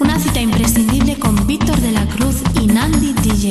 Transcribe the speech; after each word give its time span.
Una 0.00 0.18
cita 0.18 0.40
imprescindible 0.40 1.18
con 1.18 1.46
Víctor 1.46 1.80
de 1.80 1.90
la 1.90 2.06
Cruz 2.06 2.36
y 2.54 2.66
Nandi 2.66 3.12
DJ. 3.14 3.48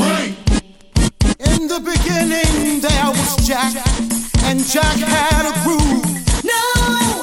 In 1.46 1.68
the 1.68 1.80
beginning 1.80 2.80
there 2.80 3.10
was 3.10 3.36
Jack, 3.46 3.74
and 4.46 4.64
Jack 4.66 4.98
had 4.98 5.46
a 5.46 5.54
groove. 5.64 6.06
No, 6.44 7.22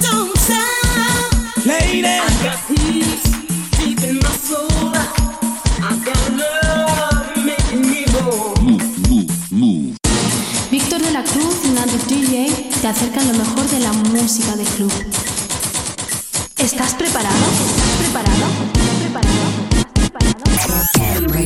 don't 0.00 0.36
stop. 0.38 1.66
Lady, 1.66 2.06
I 2.06 2.18
got 2.42 2.58
peace 2.68 3.22
deep 3.78 4.00
in 4.04 4.18
my 4.18 4.30
soul. 4.36 4.68
I 5.82 5.96
got 6.04 6.30
love 6.30 7.44
making 7.44 7.82
me 7.82 8.04
whole. 8.12 8.54
Víctor 10.70 11.02
de 11.02 11.10
la 11.10 11.24
Cruz 11.24 11.56
y 11.64 11.68
Nandi 11.70 11.98
DJ 12.06 12.70
te 12.80 12.86
acercan 12.86 13.26
lo 13.26 13.34
mejor 13.34 13.66
de 13.68 13.80
la 13.80 13.92
música 13.92 14.54
de 14.56 14.64
club. 14.64 14.92
¿Estás 16.58 16.94
preparado? 16.94 17.81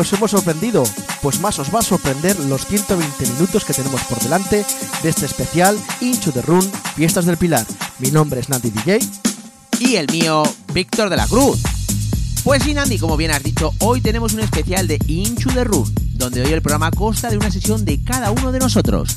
Os 0.00 0.12
hemos 0.12 0.30
sorprendido. 0.30 0.84
Pues 1.22 1.40
más 1.40 1.58
os 1.58 1.74
va 1.74 1.80
a 1.80 1.82
sorprender 1.82 2.38
los 2.40 2.66
120 2.66 3.26
minutos 3.26 3.64
que 3.64 3.74
tenemos 3.74 4.00
por 4.02 4.18
delante 4.20 4.64
de 5.02 5.08
este 5.08 5.26
especial 5.26 5.78
Into 6.00 6.32
the 6.32 6.42
Run 6.42 6.62
Fiestas 6.94 7.24
del 7.26 7.36
Pilar. 7.36 7.66
Mi 7.98 8.10
nombre 8.10 8.40
es 8.40 8.48
Nati 8.48 8.70
DJ. 8.70 8.98
Y 9.80 9.96
el 9.96 10.10
mío, 10.10 10.42
Víctor 10.72 11.10
de 11.10 11.16
la 11.16 11.26
Cruz. 11.26 11.60
Pues 12.44 12.62
sí, 12.62 12.74
Nandi, 12.74 12.98
como 12.98 13.16
bien 13.16 13.30
has 13.30 13.42
dicho, 13.42 13.72
hoy 13.80 14.00
tenemos 14.00 14.32
un 14.32 14.40
especial 14.40 14.86
de 14.88 14.98
Into 15.06 15.50
the 15.52 15.64
Run, 15.64 15.92
donde 16.14 16.42
hoy 16.42 16.52
el 16.52 16.62
programa 16.62 16.90
consta 16.90 17.30
de 17.30 17.36
una 17.36 17.50
sesión 17.50 17.84
de 17.84 18.02
cada 18.02 18.30
uno 18.30 18.52
de 18.52 18.58
nosotros. 18.58 19.16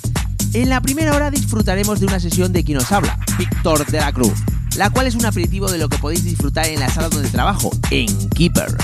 En 0.53 0.69
la 0.69 0.81
primera 0.81 1.15
hora 1.15 1.31
disfrutaremos 1.31 1.99
de 1.99 2.07
una 2.07 2.19
sesión 2.19 2.51
de 2.51 2.63
quien 2.63 2.77
nos 2.77 2.91
habla, 2.91 3.19
Víctor 3.37 3.85
de 3.85 3.99
la 3.99 4.11
Cruz, 4.11 4.33
la 4.75 4.89
cual 4.89 5.07
es 5.07 5.15
un 5.15 5.25
aperitivo 5.25 5.71
de 5.71 5.77
lo 5.77 5.87
que 5.87 5.97
podéis 5.97 6.23
disfrutar 6.23 6.65
en 6.67 6.79
la 6.79 6.89
sala 6.89 7.09
donde 7.09 7.29
trabajo, 7.29 7.71
en 7.89 8.29
Keeper. 8.31 8.75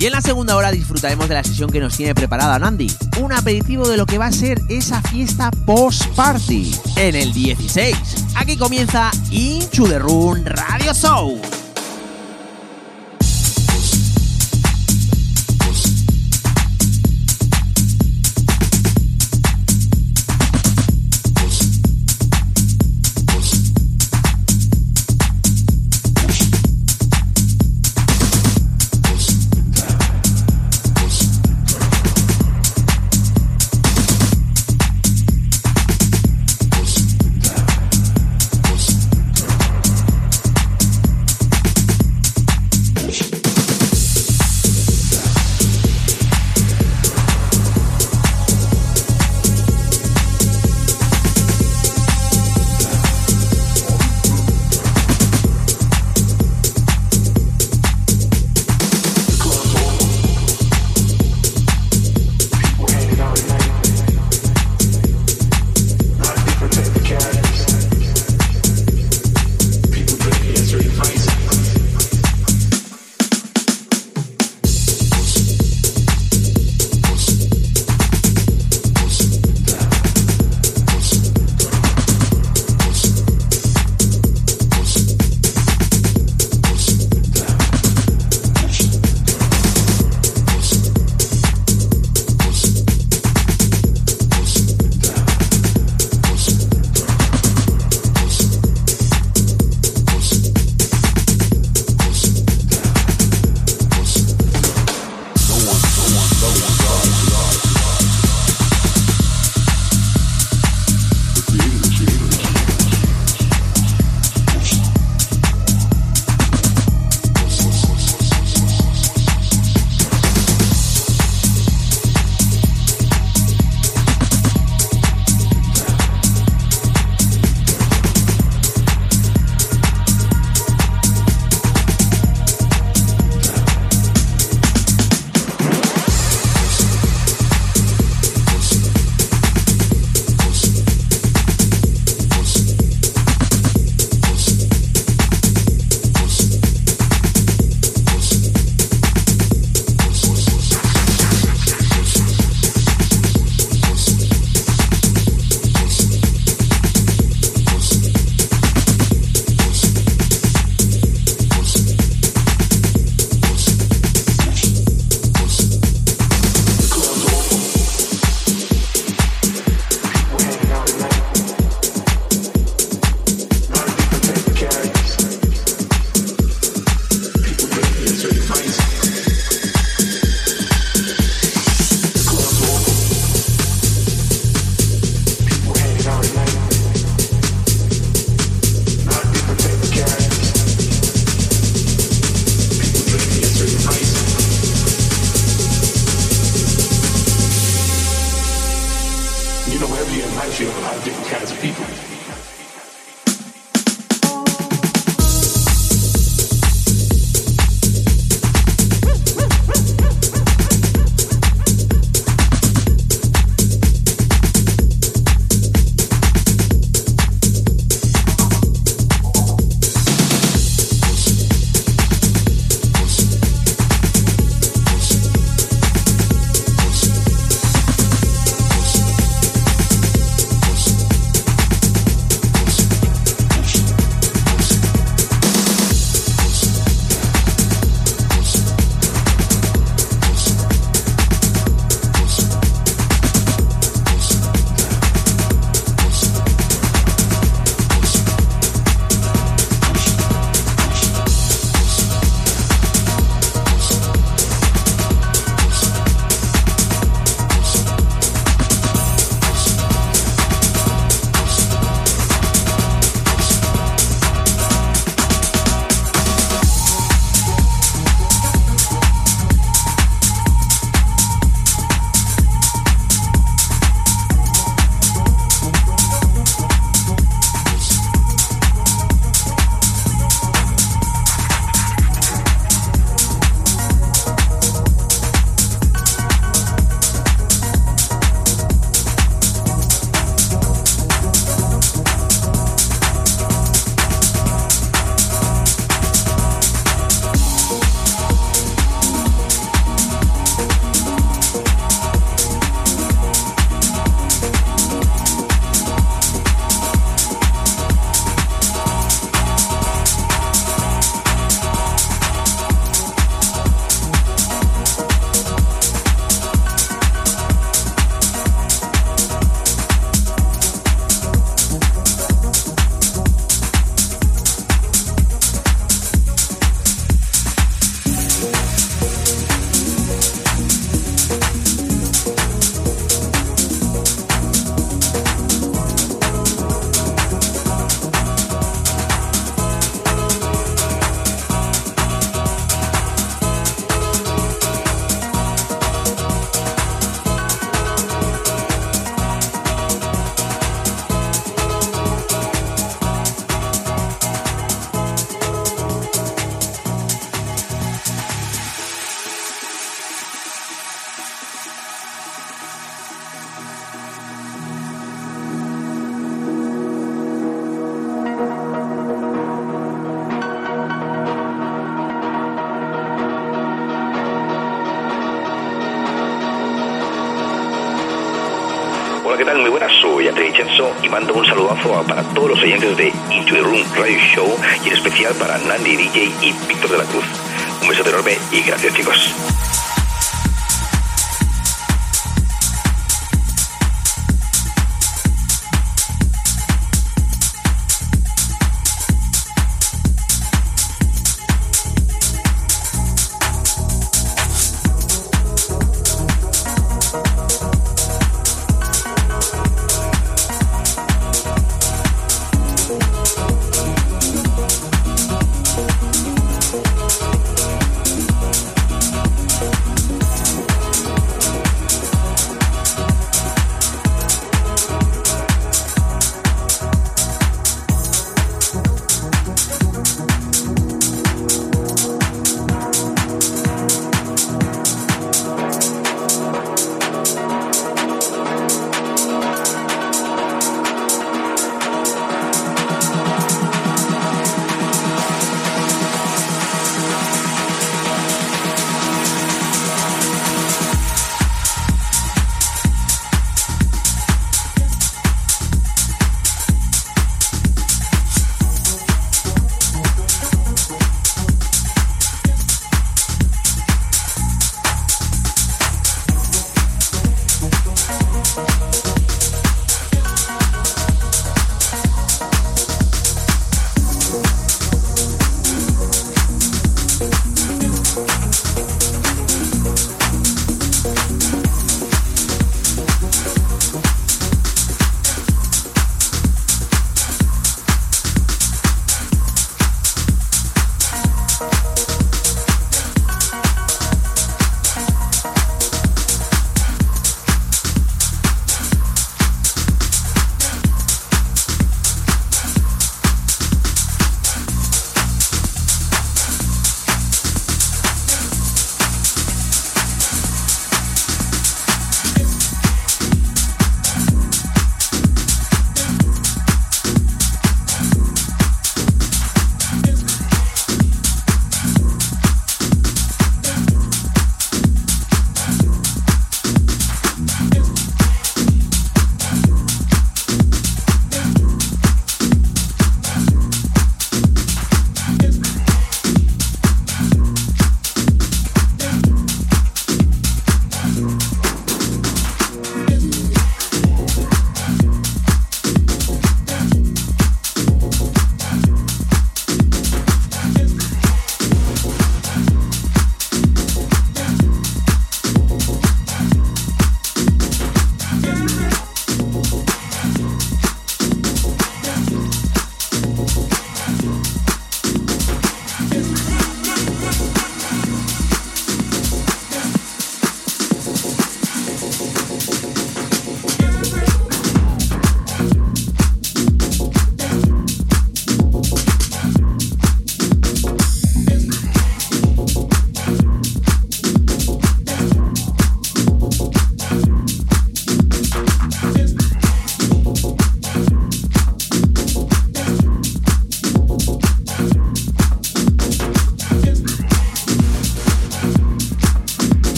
Y 0.00 0.06
en 0.06 0.12
la 0.12 0.22
segunda 0.22 0.56
hora 0.56 0.70
disfrutaremos 0.70 1.28
de 1.28 1.34
la 1.34 1.44
sesión 1.44 1.68
que 1.68 1.78
nos 1.78 1.94
tiene 1.94 2.14
preparada 2.14 2.58
Nandi, 2.58 2.90
un 3.20 3.34
aperitivo 3.34 3.86
de 3.86 3.98
lo 3.98 4.06
que 4.06 4.16
va 4.16 4.28
a 4.28 4.32
ser 4.32 4.58
esa 4.70 5.02
fiesta 5.02 5.50
post-party 5.66 6.74
en 6.96 7.16
el 7.16 7.34
16. 7.34 7.94
Aquí 8.34 8.56
comienza 8.56 9.10
Into 9.30 9.86
the 9.86 9.98
Run 9.98 10.46
Radio 10.46 10.94
Show. 10.94 11.59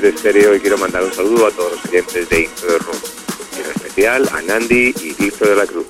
De 0.00 0.16
Stereo 0.16 0.54
y 0.54 0.60
quiero 0.60 0.78
mandar 0.78 1.02
un 1.02 1.12
saludo 1.12 1.46
a 1.46 1.50
todos 1.50 1.72
los 1.72 1.80
clientes 1.82 2.28
de 2.28 2.40
Into 2.42 2.66
the 2.66 2.78
Room. 2.78 2.98
Y 3.56 3.60
en 3.60 3.70
especial 3.70 4.28
a 4.32 4.42
Nandi 4.42 4.94
y 5.00 5.12
Víctor 5.14 5.48
de 5.48 5.56
la 5.56 5.66
Cruz. 5.66 5.86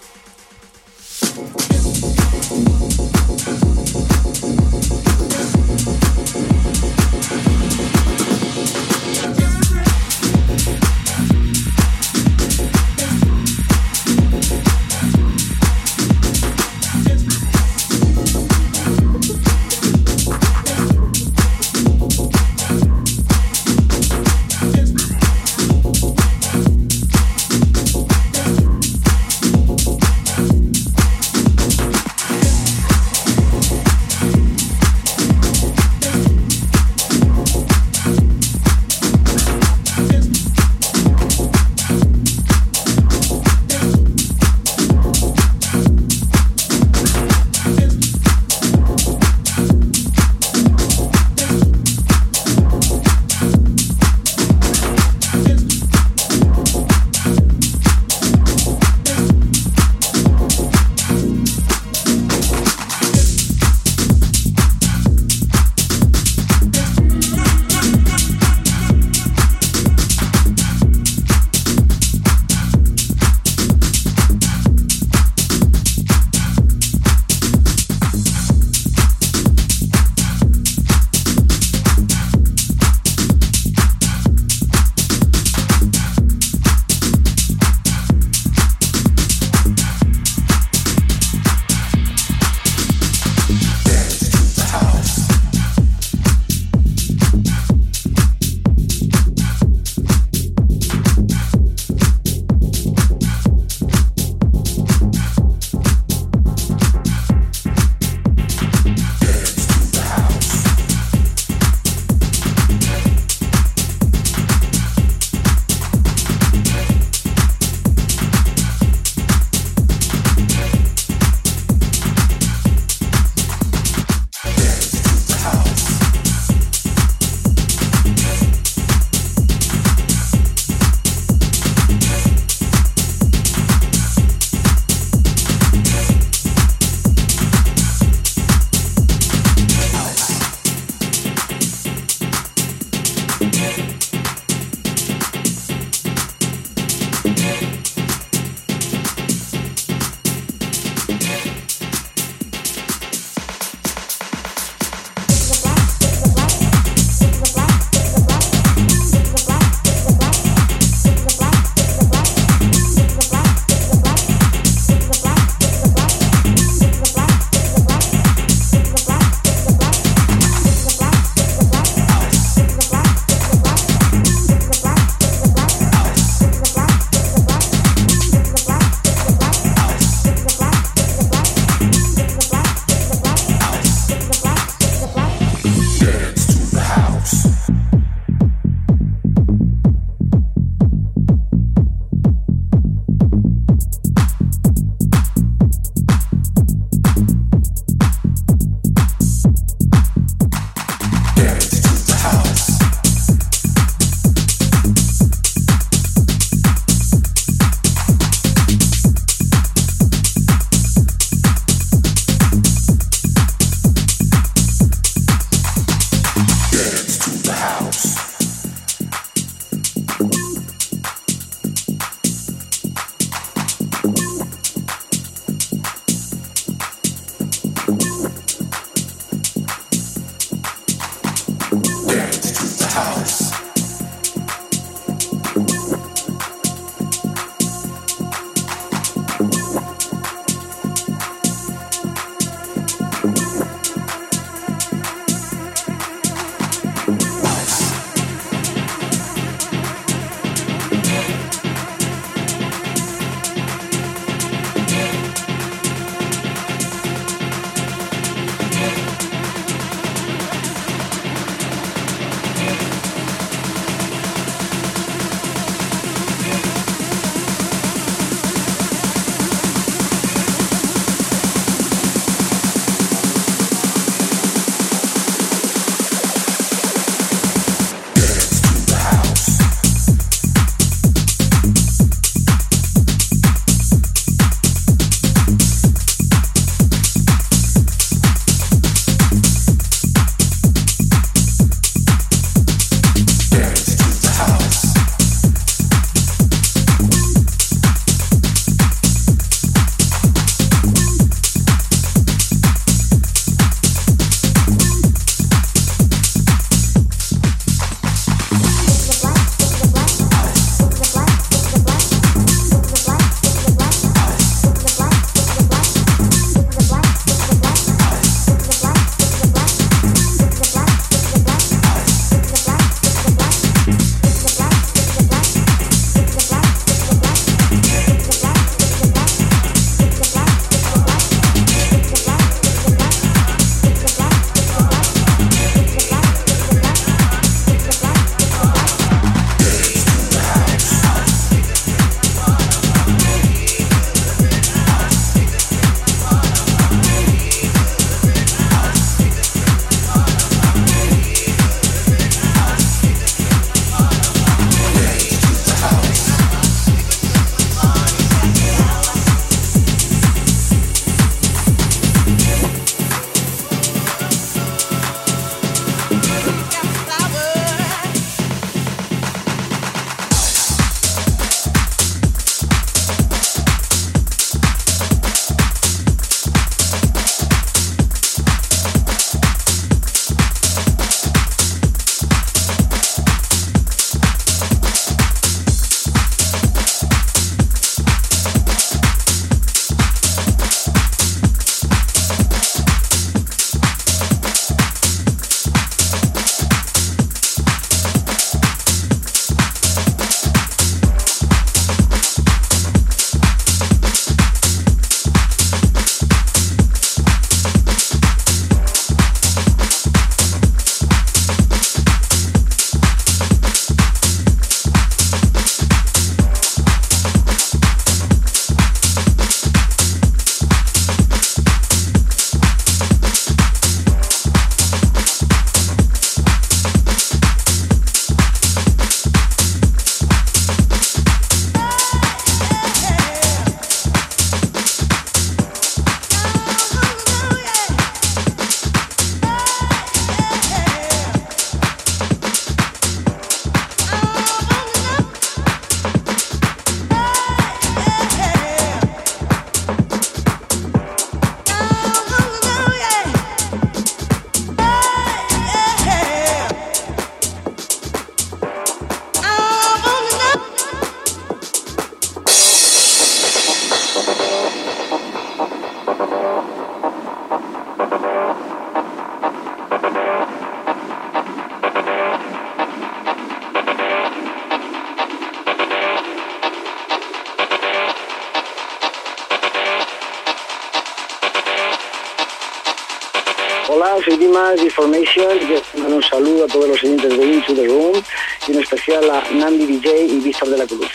Live 484.75 484.87
Information. 484.87 485.59
Yo 485.69 486.01
mando 486.01 486.17
un 486.17 486.23
saludo 486.23 486.65
a 486.65 486.67
todos 486.67 486.89
los 486.89 487.03
oyentes 487.05 487.39
de 487.39 487.47
Into 487.47 487.75
the 487.75 487.87
Room 487.87 488.23
y 488.67 488.73
en 488.73 488.81
especial 488.81 489.31
a 489.31 489.45
Nandi 489.53 489.87
DJ 489.87 490.27
y 490.27 490.41
Víctor 490.41 490.69
de 490.69 490.79
la 490.79 490.87
Cruz. 490.87 491.07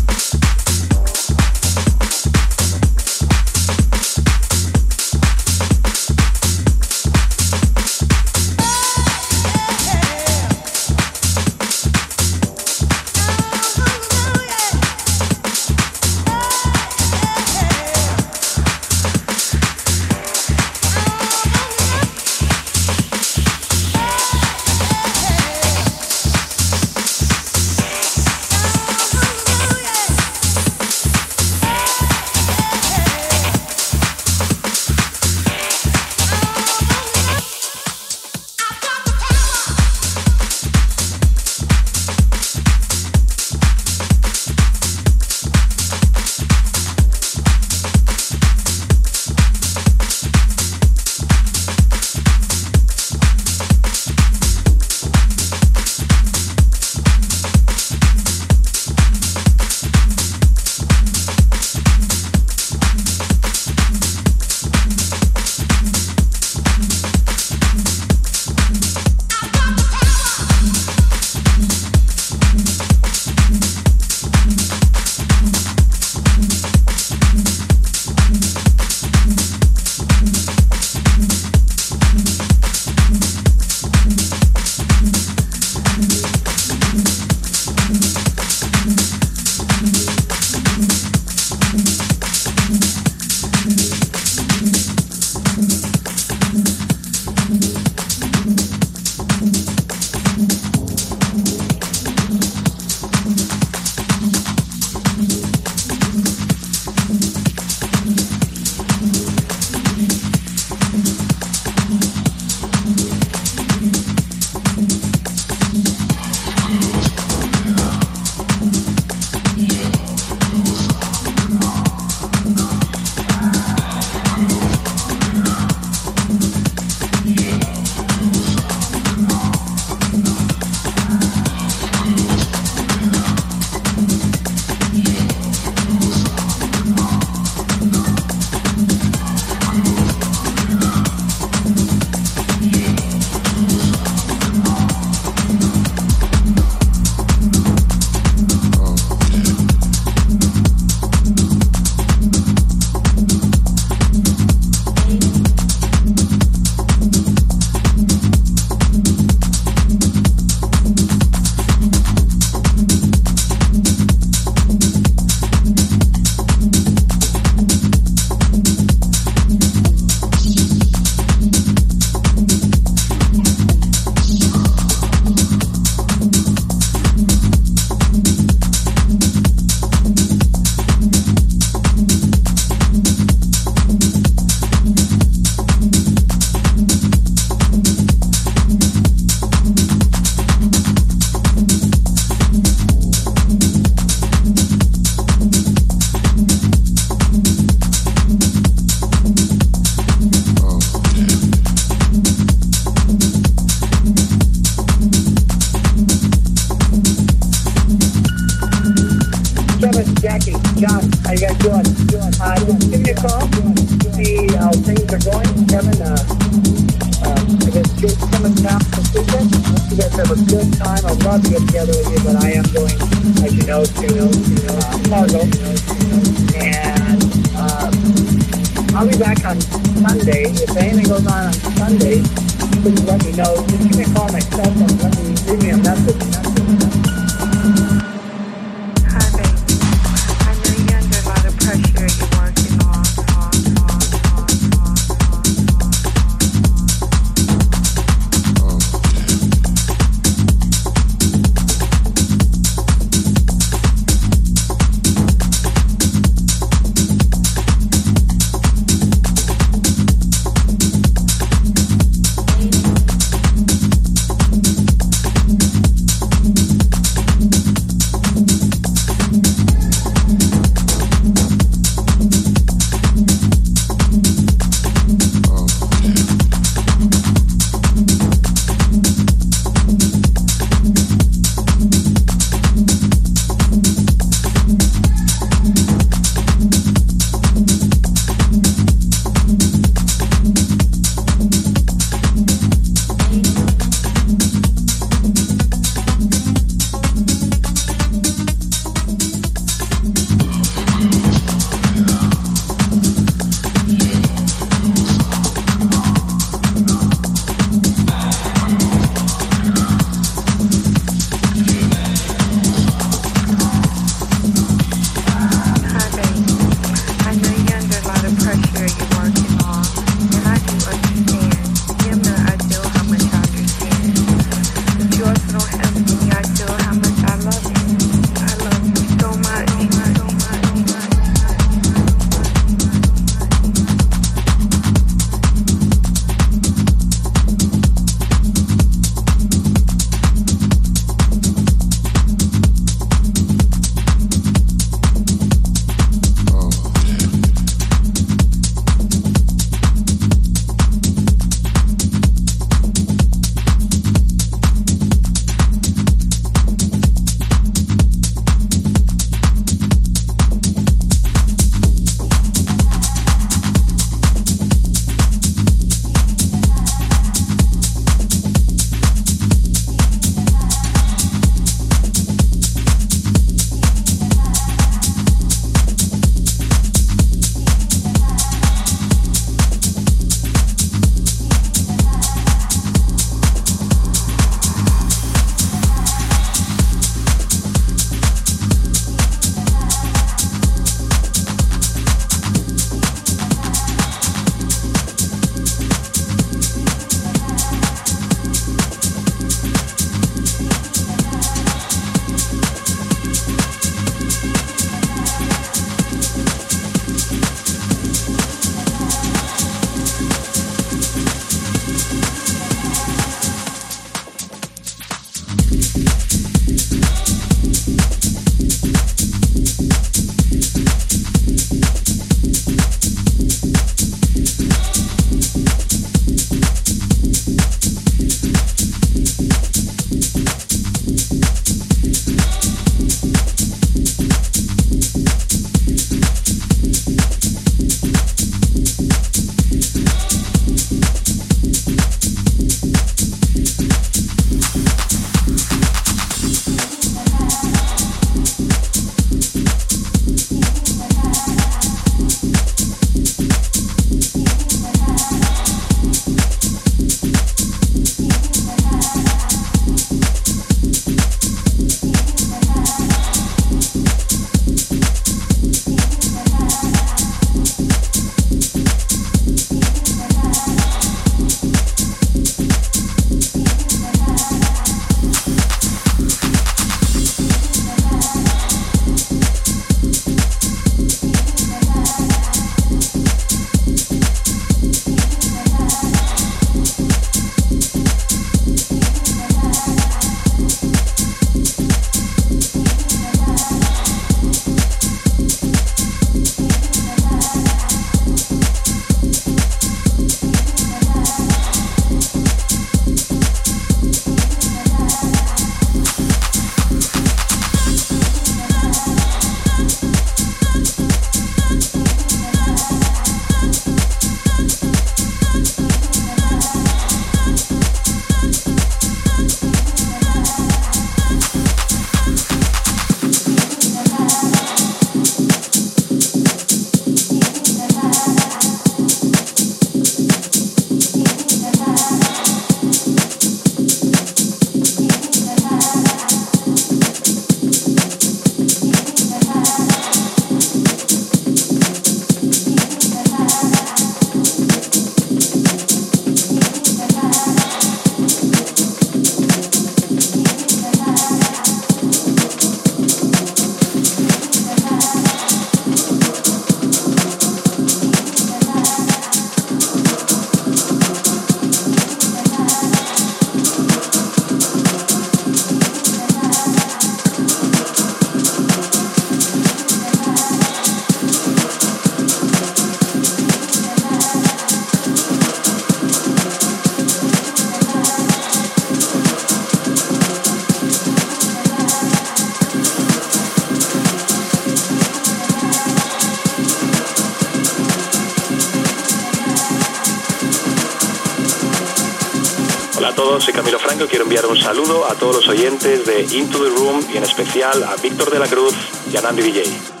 Enviar 594.31 594.45
un 594.45 594.55
saludo 594.55 595.05
a 595.07 595.15
todos 595.15 595.35
los 595.35 595.49
oyentes 595.49 596.05
de 596.05 596.21
Into 596.21 596.63
the 596.63 596.69
Room 596.69 597.05
y 597.13 597.17
en 597.17 597.23
especial 597.23 597.83
a 597.83 597.97
Víctor 597.97 598.31
de 598.31 598.39
la 598.39 598.47
Cruz 598.47 598.73
y 599.11 599.17
a 599.17 599.21
Nandi 599.21 599.41
DJ. 599.41 600.00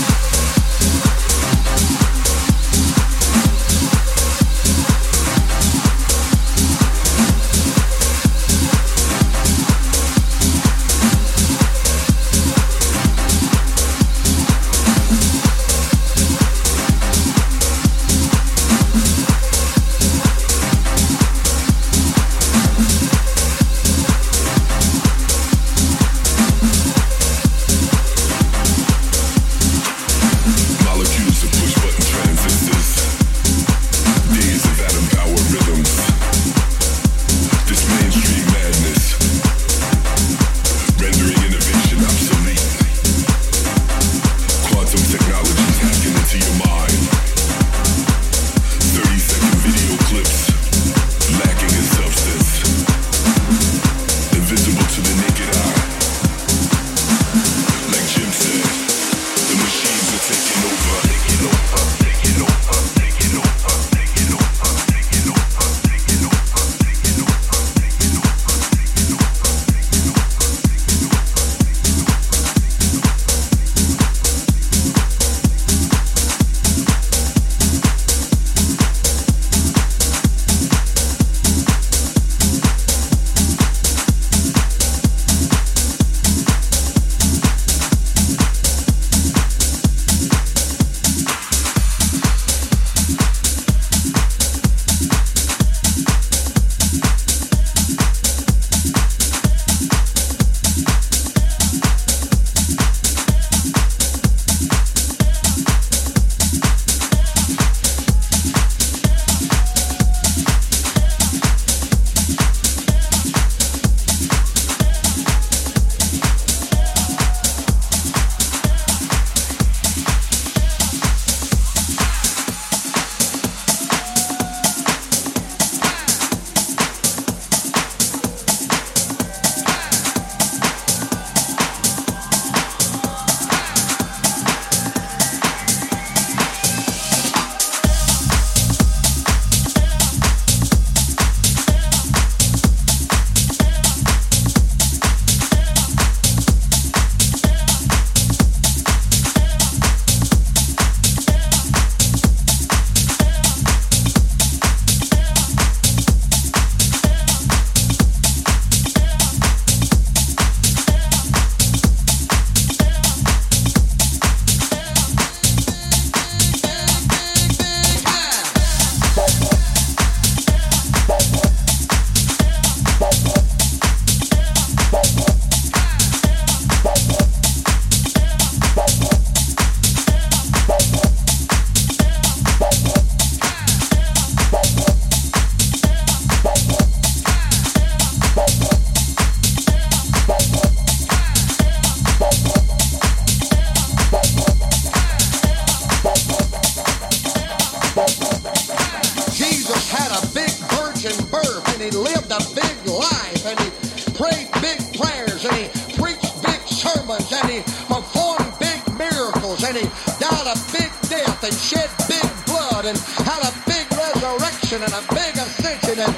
And 212.91 212.99
had 212.99 213.41
a 213.47 213.53
big 213.65 213.87
resurrection 213.95 214.83
and 214.83 214.91
a 214.91 215.03
big 215.15 215.33
ascension 215.37 215.97
and 215.99 216.13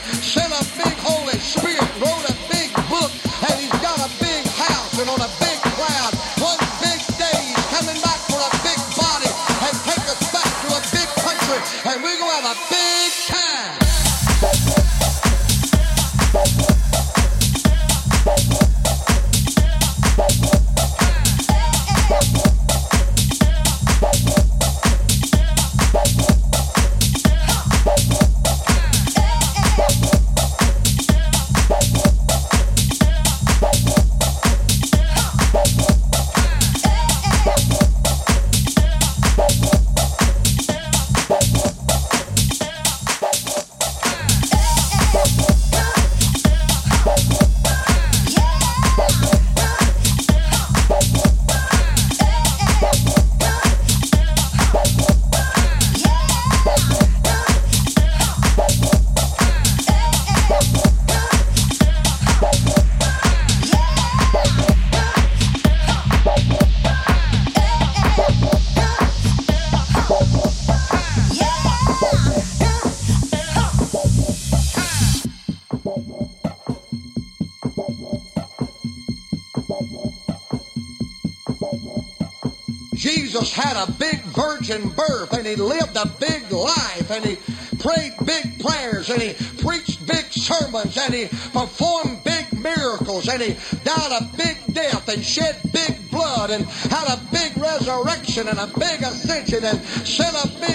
and 85.31 85.45
he 85.47 85.55
lived 85.55 85.95
a 85.95 86.05
big 86.19 86.51
life 86.51 87.09
and 87.11 87.25
he 87.25 87.35
prayed 87.77 88.13
big 88.25 88.59
prayers 88.59 89.09
and 89.09 89.21
he 89.21 89.33
preached 89.63 90.05
big 90.05 90.25
sermons 90.31 90.97
and 90.97 91.13
he 91.13 91.27
performed 91.27 92.23
big 92.23 92.45
miracles 92.53 93.27
and 93.27 93.41
he 93.41 93.55
died 93.83 94.21
a 94.21 94.37
big 94.37 94.57
death 94.73 95.07
and 95.09 95.23
shed 95.23 95.59
big 95.71 96.09
blood 96.11 96.49
and 96.51 96.65
had 96.65 97.07
a 97.17 97.21
big 97.31 97.55
resurrection 97.57 98.47
and 98.47 98.59
a 98.59 98.67
big 98.79 99.01
ascension 99.01 99.63
and 99.63 99.79
sent 99.83 100.35
a 100.35 100.47
big 100.59 100.72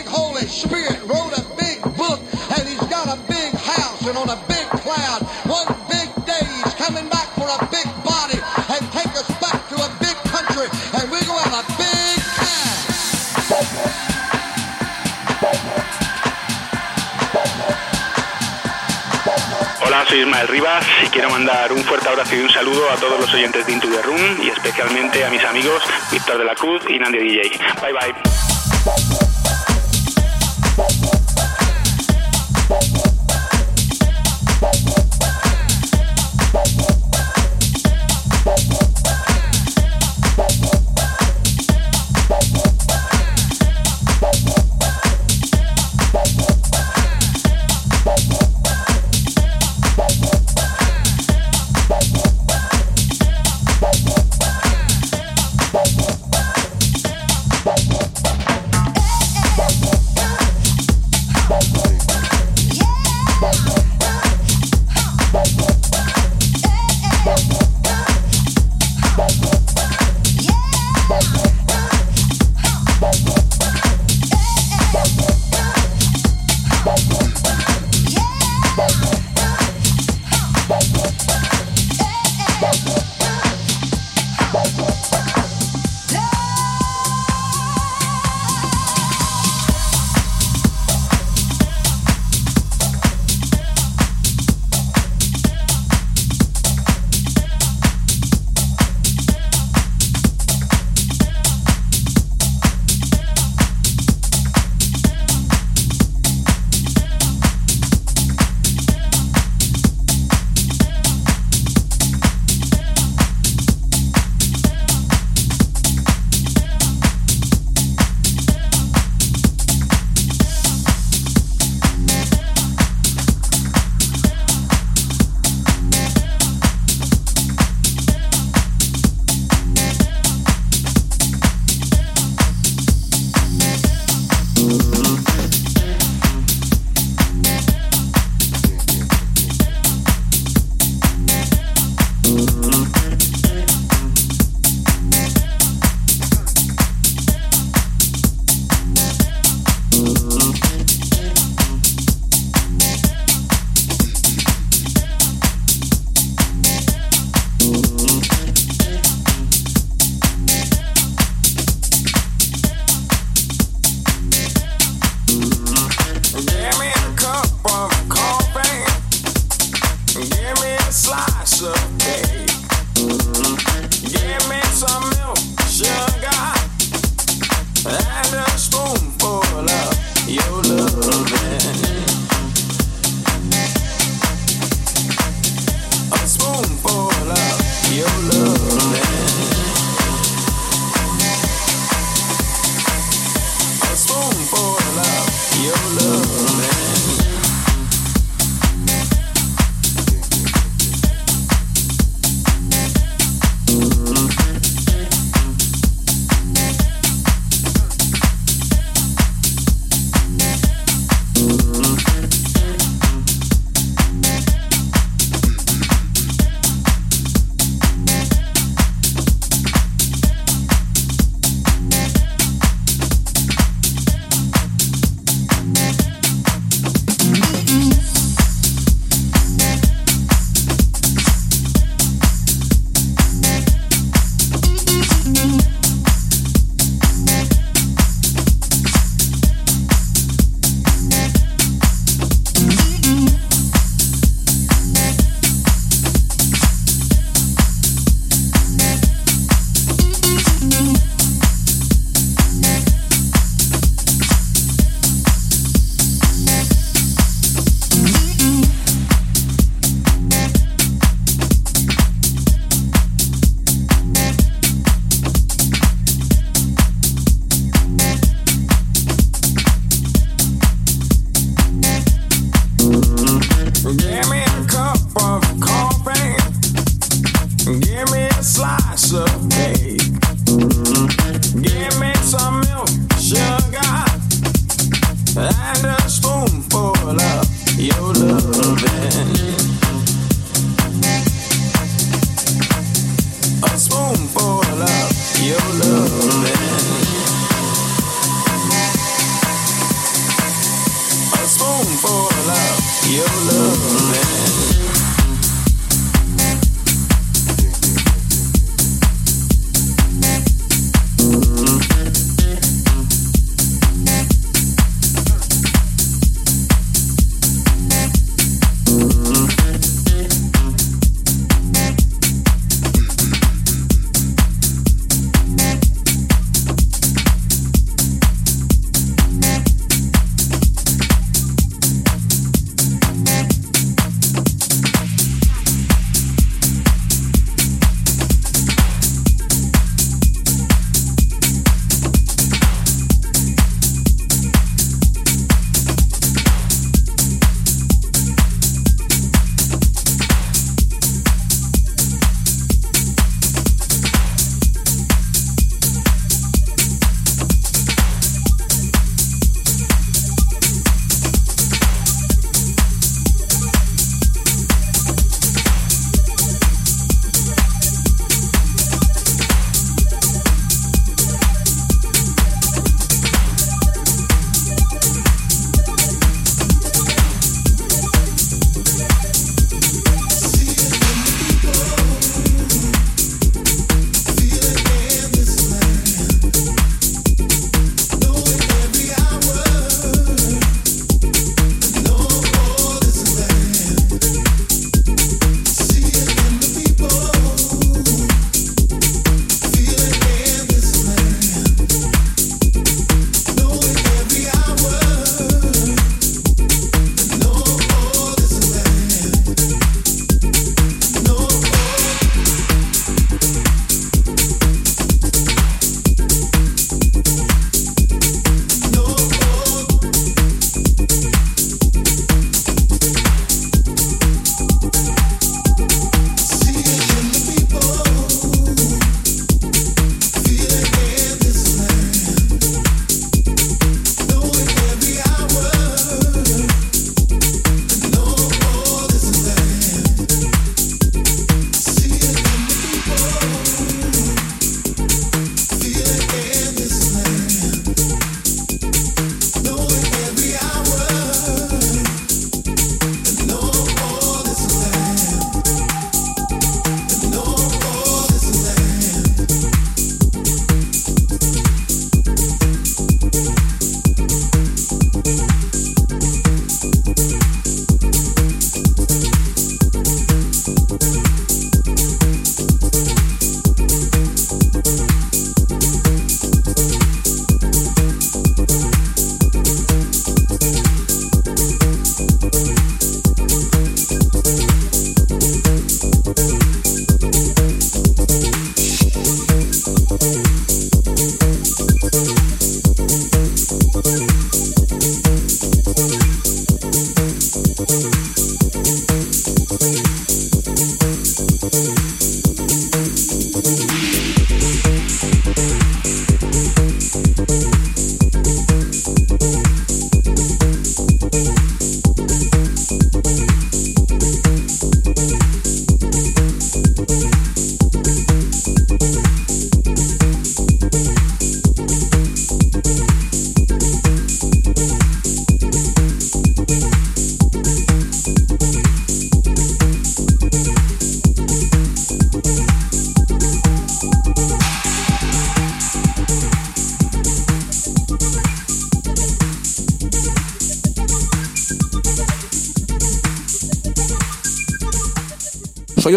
Ismael 20.38 20.48
Rivas 20.48 20.86
y 21.04 21.08
quiero 21.08 21.30
mandar 21.30 21.72
un 21.72 21.82
fuerte 21.82 22.08
abrazo 22.08 22.36
y 22.36 22.38
un 22.38 22.48
saludo 22.48 22.88
a 22.92 22.96
todos 22.96 23.18
los 23.18 23.34
oyentes 23.34 23.66
de 23.66 23.72
Into 23.72 23.88
the 23.88 24.02
Room 24.02 24.38
y 24.40 24.48
especialmente 24.48 25.24
a 25.24 25.30
mis 25.30 25.42
amigos 25.42 25.82
Víctor 26.12 26.38
de 26.38 26.44
la 26.44 26.54
Cruz 26.54 26.80
y 26.88 26.96
Nandy 26.96 27.18
DJ. 27.18 27.58
Bye 27.82 27.92
bye. 27.92 28.27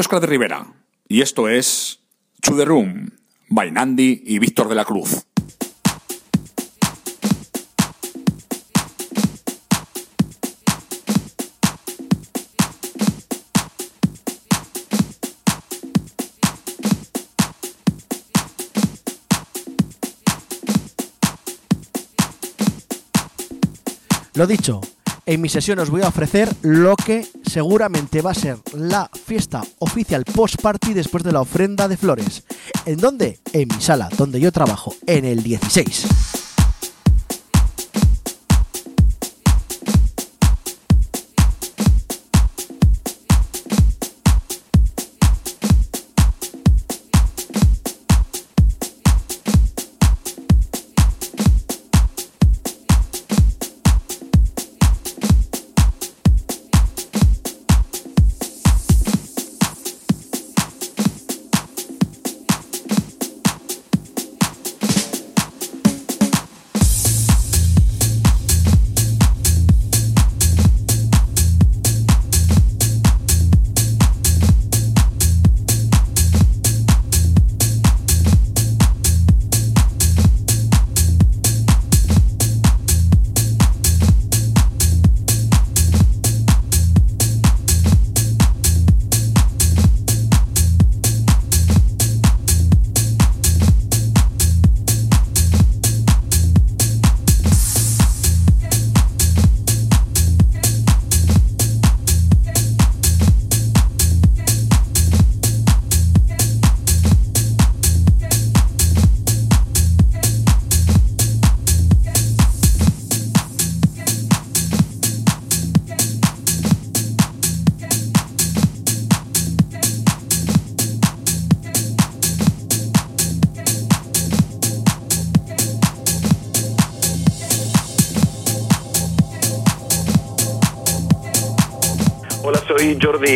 Soy 0.02 0.06
Oscar 0.06 0.22
de 0.22 0.26
Rivera 0.26 0.66
y 1.08 1.22
esto 1.22 1.48
es 1.48 2.00
To 2.42 2.58
The 2.58 2.66
by 3.50 3.72
y 4.26 4.40
Víctor 4.40 4.68
de 4.68 4.74
la 4.74 4.84
Cruz. 4.84 5.28
Lo 24.34 24.48
dicho, 24.48 24.82
en 25.26 25.42
mi 25.42 25.50
sesión 25.50 25.80
os 25.80 25.90
voy 25.90 26.02
a 26.02 26.08
ofrecer 26.08 26.50
lo 26.62 26.96
que 26.96 27.28
seguramente 27.46 28.22
va 28.22 28.32
a 28.32 28.36
ser 28.36 28.58
la 28.74 29.10
fiesta 29.26 29.62
oficial 29.80 30.26
post 30.26 30.62
party 30.62 30.94
después 30.94 31.24
de 31.24 31.32
la 31.32 31.42
ofrenda 31.42 31.88
de 31.88 31.98
flores. 31.98 32.44
¿En 32.86 32.98
dónde? 32.98 33.40
En 33.54 33.68
mi 33.68 33.82
sala, 33.82 34.10
donde 34.18 34.40
yo 34.40 34.52
trabajo, 34.52 34.94
en 35.06 35.26
el 35.26 35.44
16. 35.44 36.31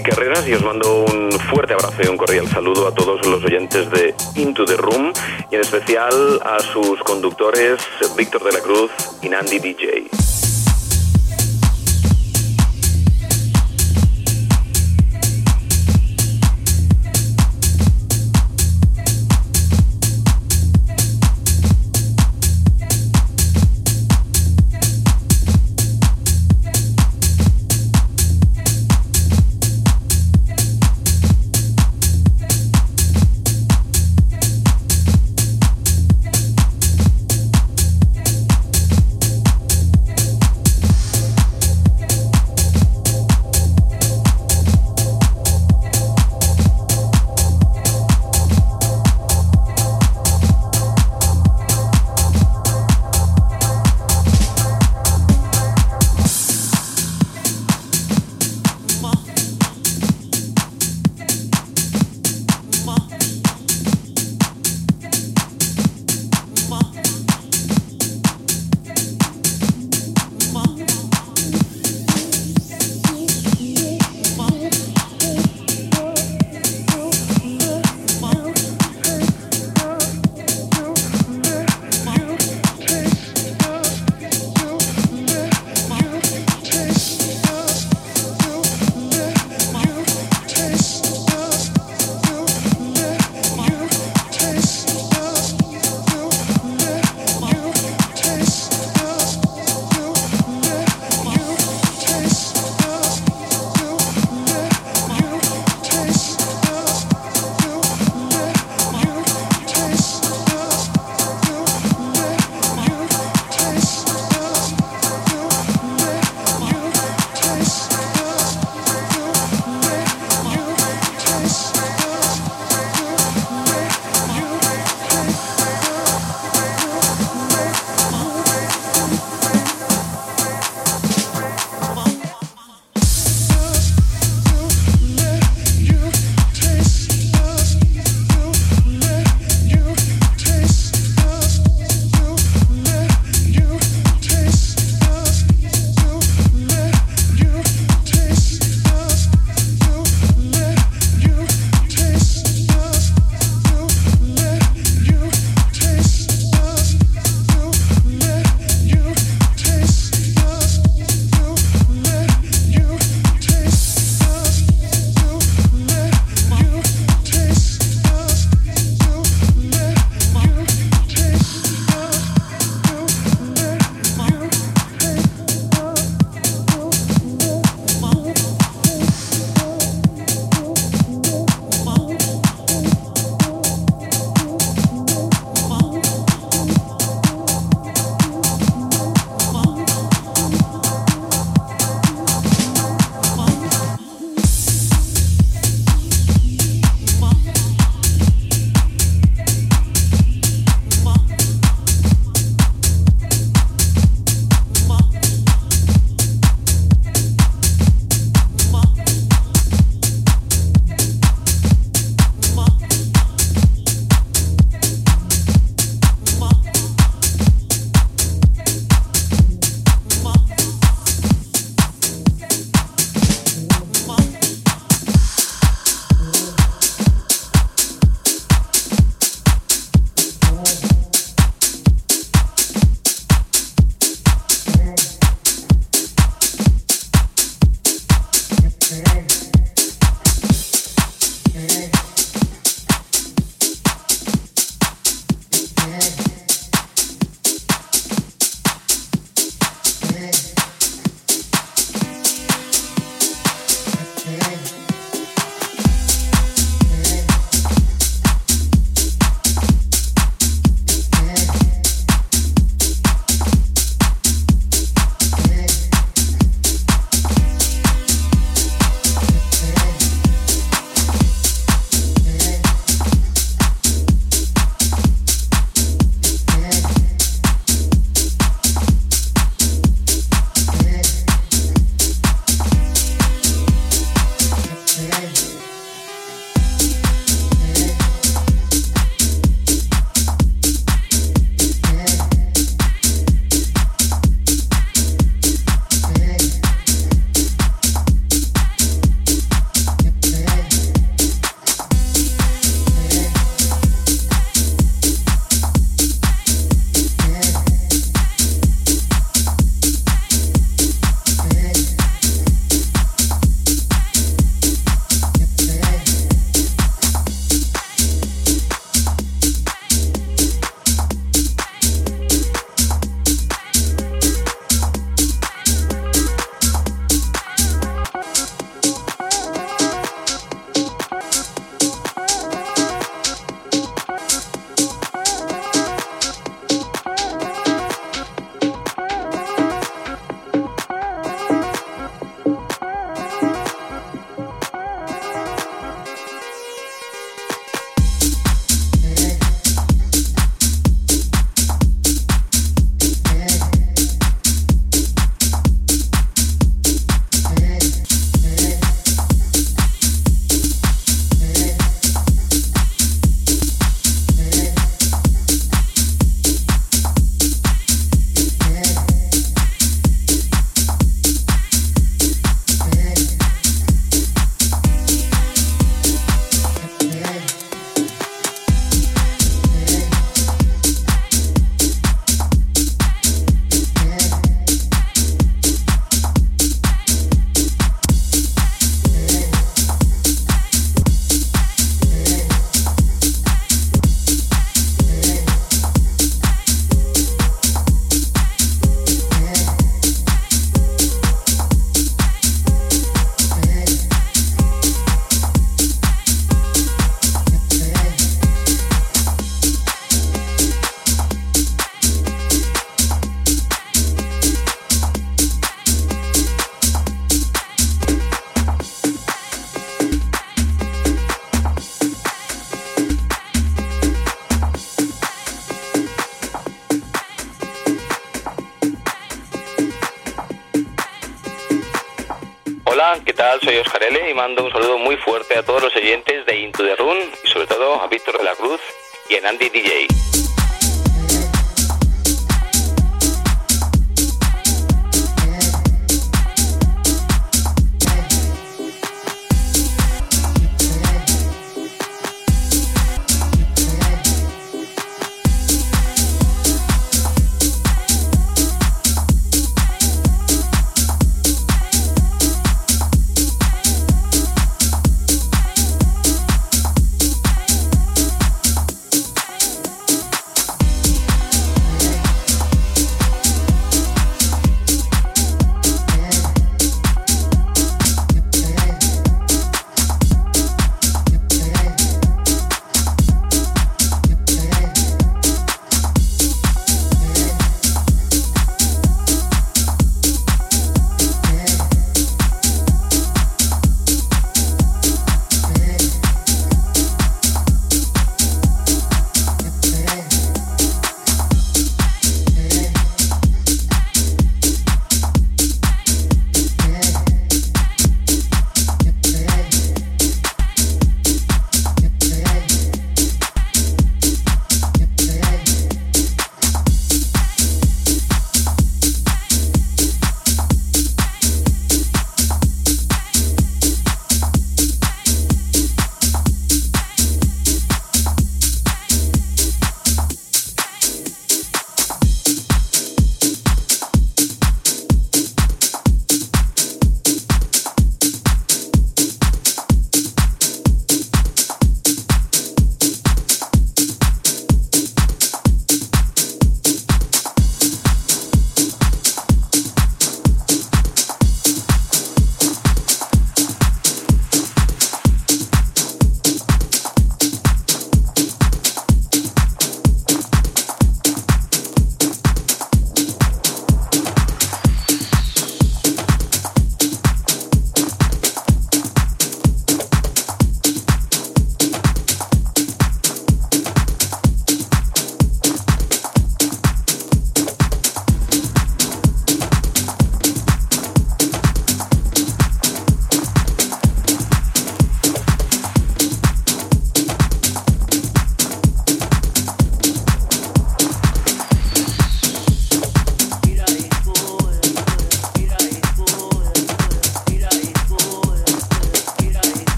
Carreras 0.00 0.48
y 0.48 0.54
os 0.54 0.62
mando 0.64 1.04
un 1.04 1.30
fuerte 1.50 1.74
abrazo 1.74 2.00
y 2.02 2.06
un 2.06 2.16
cordial 2.16 2.48
saludo 2.48 2.88
a 2.88 2.94
todos 2.94 3.26
los 3.26 3.44
oyentes 3.44 3.90
de 3.90 4.14
Into 4.36 4.64
the 4.64 4.76
Room 4.76 5.12
y 5.50 5.56
en 5.56 5.60
especial 5.60 6.40
a 6.44 6.60
sus 6.60 6.98
conductores 7.00 7.78
Víctor 8.16 8.42
de 8.42 8.52
la 8.52 8.60
Cruz 8.60 8.90
y 9.20 9.28
Nandi 9.28 9.58
DJ. 9.58 10.01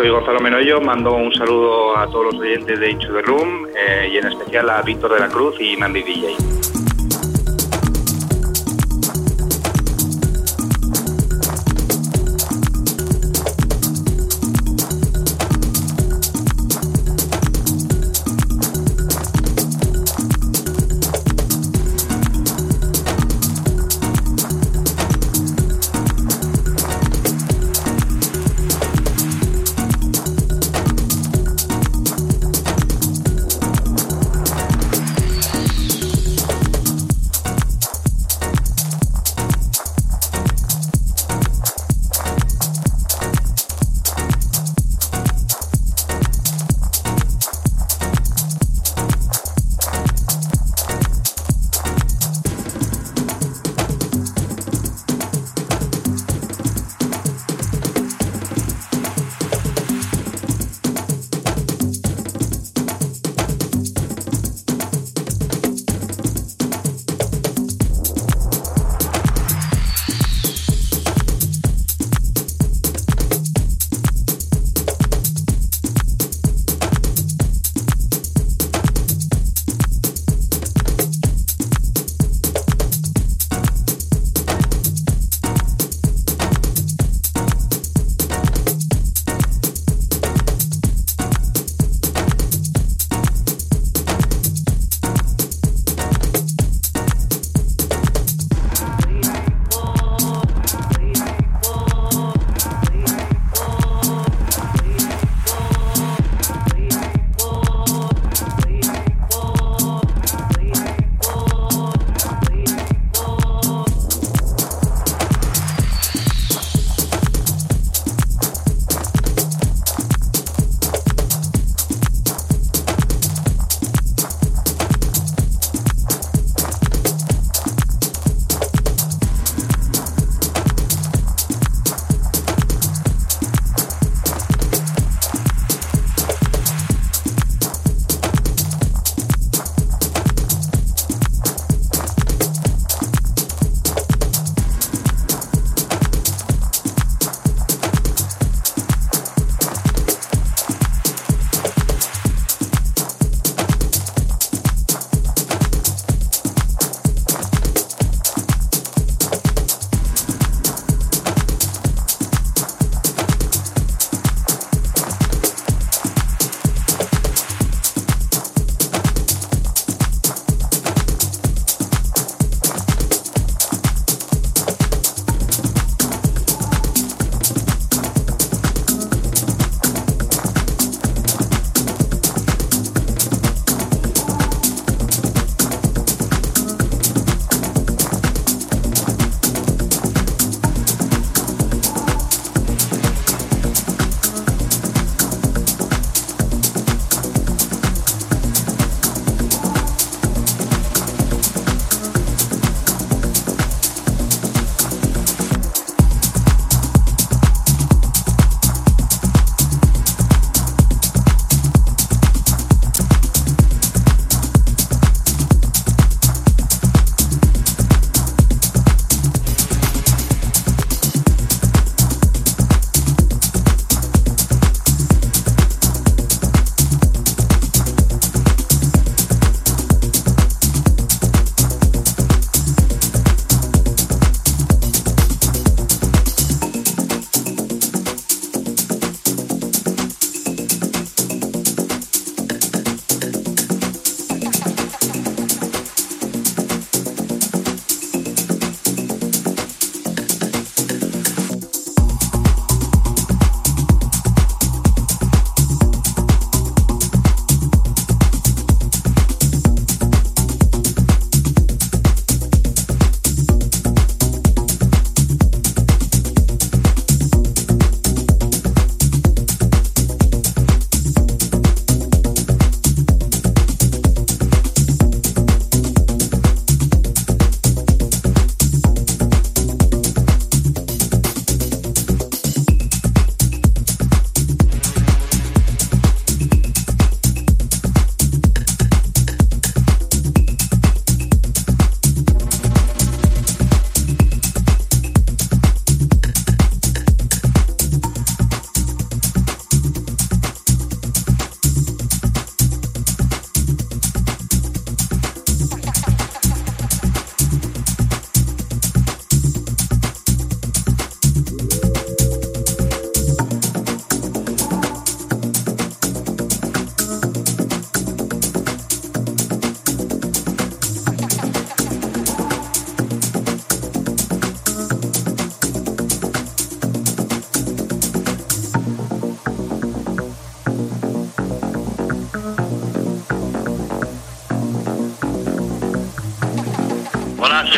Soy 0.00 0.08
Gonzalo 0.08 0.40
Menoyo, 0.40 0.80
mando 0.80 1.12
un 1.12 1.30
saludo 1.30 1.94
a 1.94 2.06
todos 2.06 2.32
los 2.32 2.40
oyentes 2.40 2.80
de 2.80 2.90
Into 2.90 3.12
the 3.12 3.20
Room 3.20 3.66
eh, 3.76 4.08
y 4.10 4.16
en 4.16 4.28
especial 4.28 4.70
a 4.70 4.80
Víctor 4.80 5.12
de 5.12 5.20
la 5.20 5.28
Cruz 5.28 5.60
y 5.60 5.76
Mandy 5.76 6.02
DJ. 6.02 6.49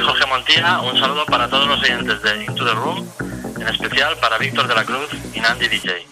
Jorge 0.03 0.27
Montilla. 0.27 0.81
Un 0.81 0.99
saludo 0.99 1.25
para 1.27 1.49
todos 1.49 1.67
los 1.69 1.81
oyentes 1.81 2.23
de 2.23 2.45
Into 2.45 2.65
the 2.65 2.73
Room, 2.73 3.09
en 3.61 3.69
especial 3.69 4.17
para 4.19 4.39
Víctor 4.39 4.67
de 4.67 4.75
la 4.75 4.85
Cruz 4.85 5.09
y 5.33 5.41
Nandi 5.41 5.69
DJ. 5.69 6.12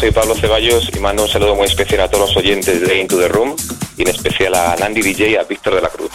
Soy 0.00 0.12
Pablo 0.12 0.34
Ceballos 0.34 0.90
y 0.96 0.98
mando 0.98 1.24
un 1.24 1.28
saludo 1.28 1.54
muy 1.54 1.66
especial 1.66 2.00
a 2.00 2.08
todos 2.08 2.28
los 2.28 2.36
oyentes 2.38 2.80
de 2.80 2.98
Into 2.98 3.18
the 3.18 3.28
Room 3.28 3.54
y 3.98 4.02
en 4.02 4.08
especial 4.08 4.54
a 4.54 4.74
Nandi 4.76 5.02
DJ 5.02 5.32
y 5.32 5.36
a 5.36 5.42
Víctor 5.42 5.74
de 5.74 5.82
la 5.82 5.90
Cruz. 5.90 6.09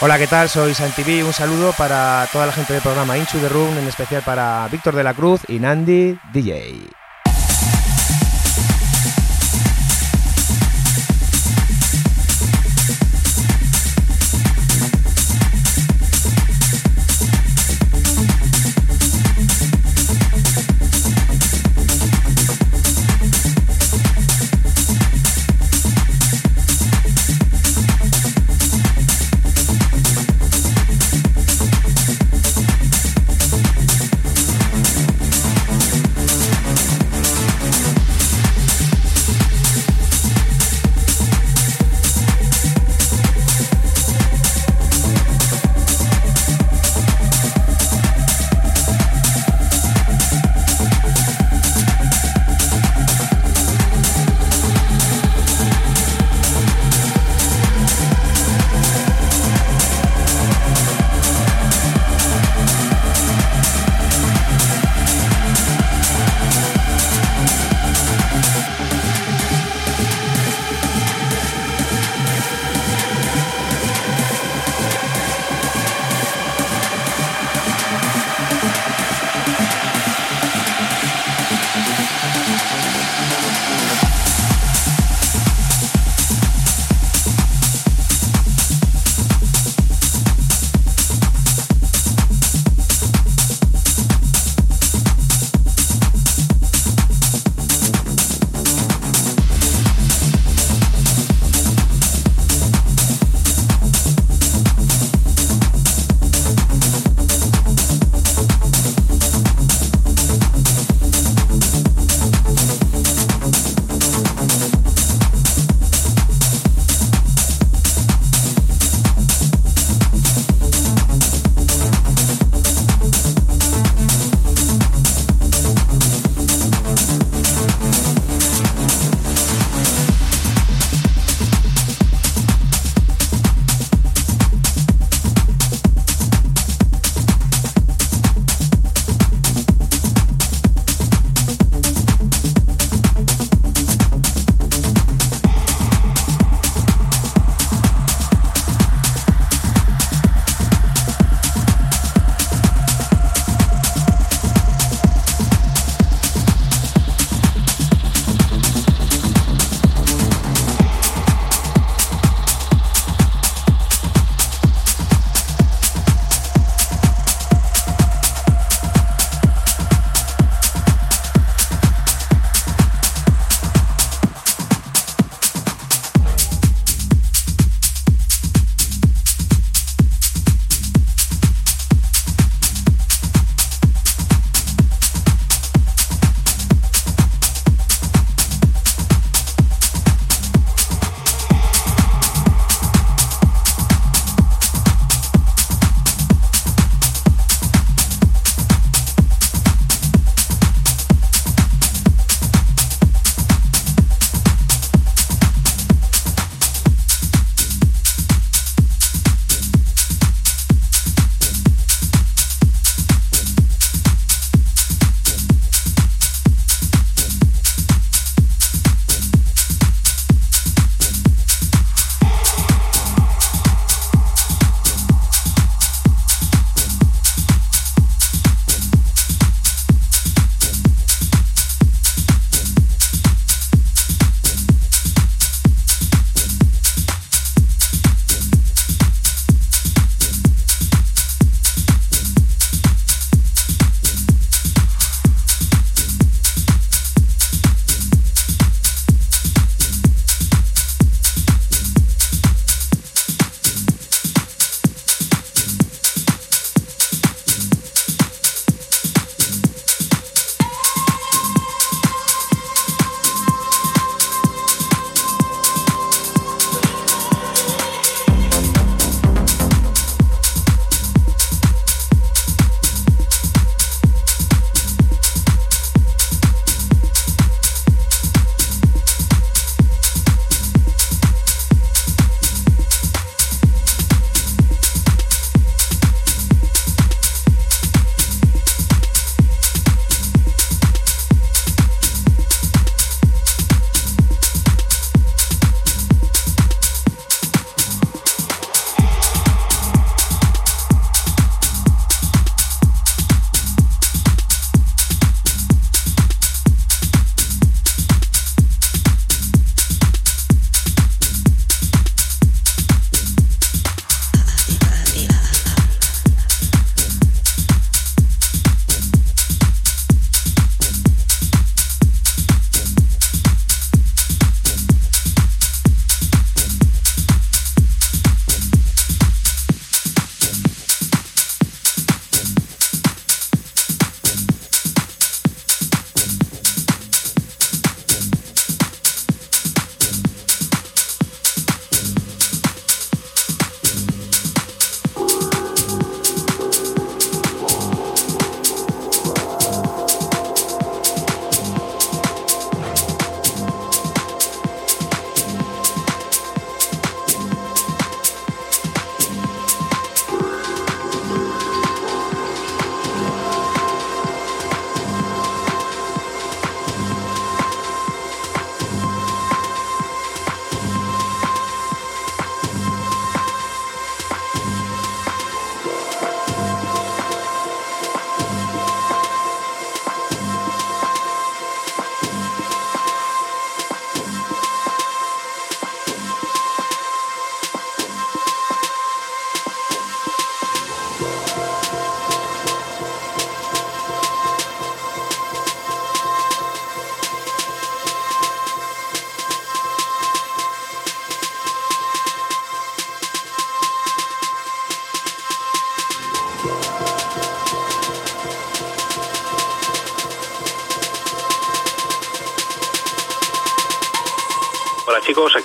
Hola, 0.00 0.16
¿qué 0.16 0.28
tal? 0.28 0.48
Soy 0.48 0.74
Santiví. 0.74 1.22
Un 1.22 1.32
saludo 1.32 1.72
para 1.72 2.28
toda 2.32 2.46
la 2.46 2.52
gente 2.52 2.72
del 2.72 2.82
programa 2.82 3.18
Into 3.18 3.36
the 3.38 3.48
Room, 3.48 3.76
en 3.78 3.88
especial 3.88 4.22
para 4.22 4.68
Víctor 4.68 4.94
de 4.94 5.02
la 5.02 5.12
Cruz 5.12 5.40
y 5.48 5.58
Nandi 5.58 6.16
DJ. 6.32 6.88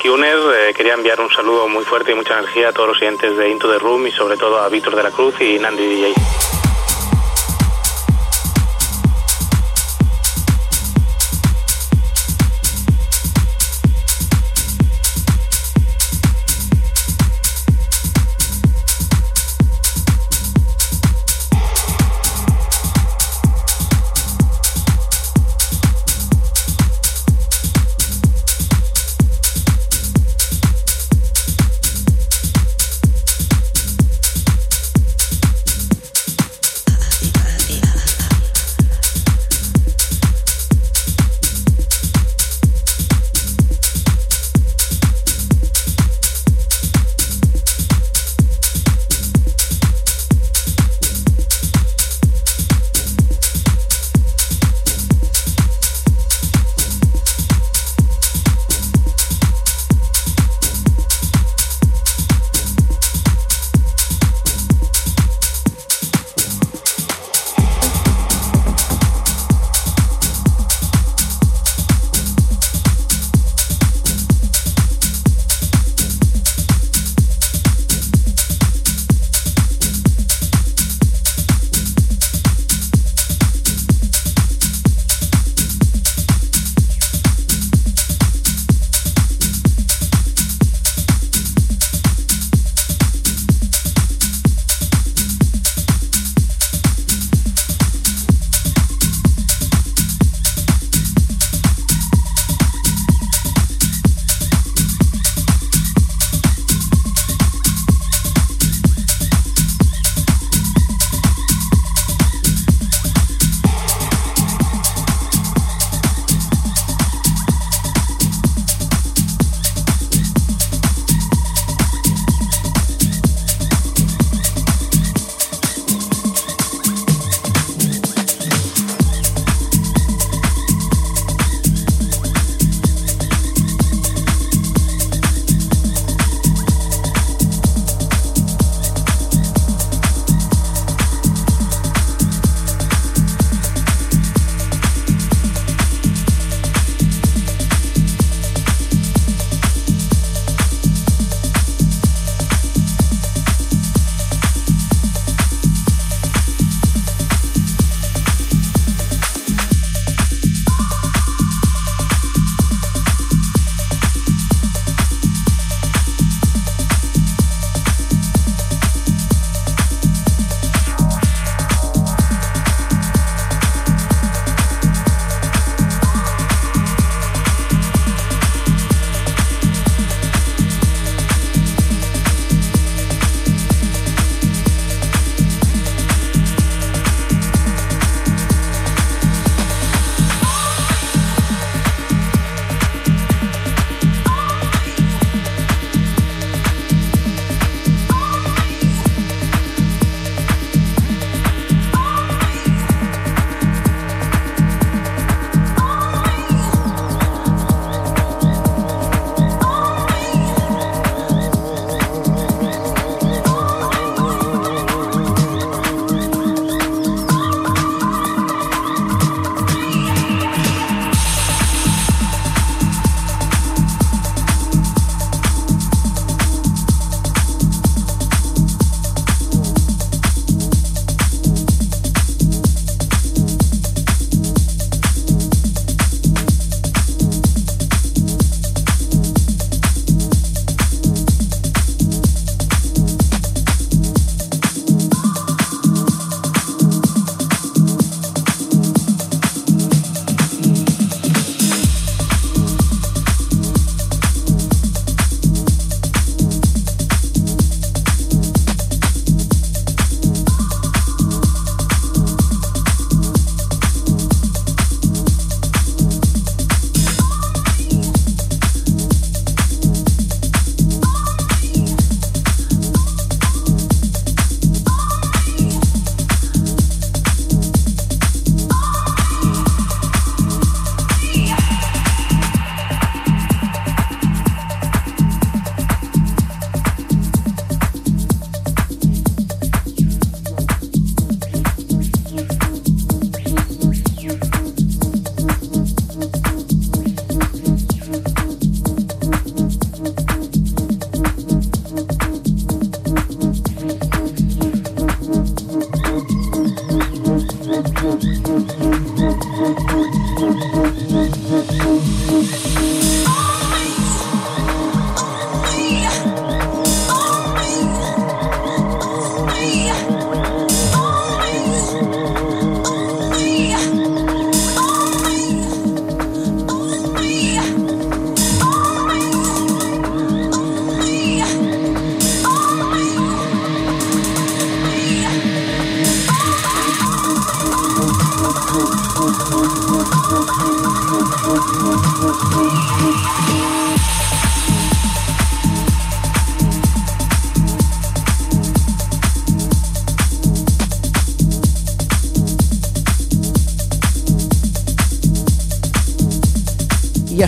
Hola 0.04 0.10
chicos, 0.10 0.10
aquí 0.10 0.10
Uner. 0.10 0.70
Eh, 0.70 0.74
quería 0.74 0.94
enviar 0.94 1.20
un 1.22 1.30
saludo 1.30 1.68
muy 1.68 1.86
fuerte 1.86 2.12
y 2.12 2.16
mucha 2.16 2.34
energía 2.34 2.70
a 2.70 2.74
todos 2.74 2.90
los 2.90 3.02
oyentes 3.02 3.38
de 3.38 3.50
Into 3.50 3.72
the 3.72 3.80
Room 3.80 4.08
y 4.08 4.12
sobre 4.12 4.38
todo 4.38 4.60
a 4.60 4.70
Víctor 4.70 4.96
de 4.96 5.04
la 5.04 5.12
Cruz 5.12 5.40
y 5.40 5.60
Nandi 5.60 5.86
DJ. 5.86 6.14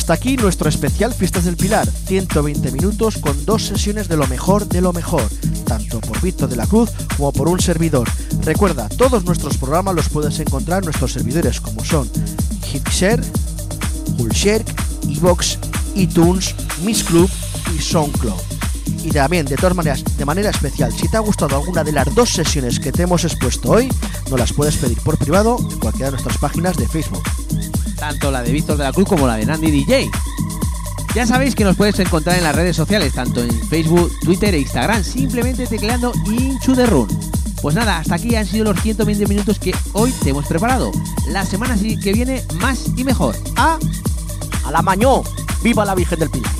Hasta 0.05 0.13
aquí 0.13 0.37
nuestro 0.37 0.69
especial 0.69 1.11
Fiestas 1.15 1.45
del 1.45 1.57
Pilar, 1.57 1.87
120 1.87 2.71
minutos 2.71 3.17
con 3.17 3.43
dos 3.43 3.63
sesiones 3.63 4.07
de 4.07 4.15
lo 4.15 4.27
mejor 4.27 4.67
de 4.67 4.79
lo 4.79 4.93
mejor, 4.93 5.23
tanto 5.65 5.99
por 5.99 6.21
Víctor 6.21 6.47
de 6.47 6.55
la 6.55 6.67
Cruz 6.67 6.91
como 7.17 7.33
por 7.33 7.49
un 7.49 7.59
servidor. 7.59 8.07
Recuerda, 8.43 8.87
todos 8.87 9.25
nuestros 9.25 9.57
programas 9.57 9.95
los 9.95 10.09
puedes 10.09 10.39
encontrar 10.39 10.83
en 10.83 10.85
nuestros 10.85 11.11
servidores 11.11 11.59
como 11.59 11.83
son 11.83 12.07
Hitshare, 12.71 13.23
Hulshare, 14.19 14.63
Evox, 15.09 15.57
iTunes, 15.95 16.53
Miss 16.83 17.03
Club 17.03 17.27
y 17.75 17.81
SoundCloud. 17.81 18.39
Y 19.03 19.09
también, 19.09 19.47
de 19.47 19.55
todas 19.55 19.75
maneras, 19.75 20.03
de 20.15 20.25
manera 20.25 20.51
especial, 20.51 20.93
si 20.93 21.07
te 21.07 21.17
ha 21.17 21.21
gustado 21.21 21.55
alguna 21.55 21.83
de 21.83 21.93
las 21.93 22.13
dos 22.13 22.29
sesiones 22.29 22.79
que 22.79 22.91
te 22.91 23.01
hemos 23.01 23.23
expuesto 23.23 23.71
hoy, 23.71 23.89
nos 24.29 24.39
las 24.39 24.53
puedes 24.53 24.75
pedir 24.77 24.99
por 25.01 25.17
privado 25.17 25.57
en 25.59 25.79
cualquiera 25.79 26.11
de 26.11 26.11
nuestras 26.11 26.37
páginas 26.37 26.77
de 26.77 26.87
Facebook. 26.87 27.23
Tanto 28.07 28.29
la 28.29 28.43
de 28.43 28.51
Víctor 28.51 28.77
de 28.77 28.83
la 28.83 28.93
Cruz 28.93 29.09
como 29.09 29.25
la 29.25 29.35
de 29.35 29.47
Nandy 29.47 29.71
DJ. 29.71 30.11
Ya 31.15 31.25
sabéis 31.25 31.55
que 31.55 31.63
nos 31.63 31.75
puedes 31.75 31.97
encontrar 31.97 32.37
en 32.37 32.43
las 32.43 32.55
redes 32.55 32.75
sociales, 32.75 33.13
tanto 33.13 33.41
en 33.41 33.49
Facebook, 33.67 34.11
Twitter 34.21 34.53
e 34.53 34.59
Instagram, 34.59 35.03
simplemente 35.03 35.65
tecleando 35.65 36.13
Into 36.27 36.75
the 36.75 36.85
Run. 36.85 37.07
Pues 37.63 37.73
nada, 37.73 37.97
hasta 37.97 38.13
aquí 38.13 38.35
han 38.35 38.45
sido 38.45 38.65
los 38.65 38.79
120 38.79 39.25
minutos 39.25 39.57
que 39.57 39.73
hoy 39.93 40.11
te 40.21 40.29
hemos 40.29 40.45
preparado. 40.45 40.91
La 41.29 41.47
semana 41.47 41.75
que 41.75 42.13
viene 42.13 42.43
más 42.59 42.91
y 42.95 43.03
mejor. 43.03 43.35
¡A! 43.55 43.79
¡A 44.65 44.71
la 44.71 44.83
mañó! 44.83 45.23
¡Viva 45.63 45.83
la 45.83 45.95
Virgen 45.95 46.19
del 46.19 46.29
Pilar! 46.29 46.54